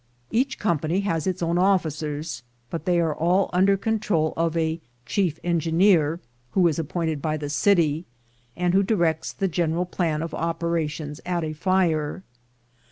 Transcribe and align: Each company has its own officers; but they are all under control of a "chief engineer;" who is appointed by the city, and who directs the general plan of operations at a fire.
Each 0.31 0.57
company 0.57 1.01
has 1.01 1.27
its 1.27 1.43
own 1.43 1.59
officers; 1.59 2.41
but 2.71 2.85
they 2.85 2.99
are 2.99 3.13
all 3.13 3.51
under 3.53 3.77
control 3.77 4.33
of 4.35 4.57
a 4.57 4.81
"chief 5.05 5.37
engineer;" 5.43 6.19
who 6.53 6.67
is 6.67 6.79
appointed 6.79 7.21
by 7.21 7.37
the 7.37 7.51
city, 7.51 8.05
and 8.57 8.73
who 8.73 8.81
directs 8.81 9.31
the 9.31 9.47
general 9.47 9.85
plan 9.85 10.23
of 10.23 10.33
operations 10.33 11.21
at 11.23 11.43
a 11.43 11.53
fire. 11.53 12.23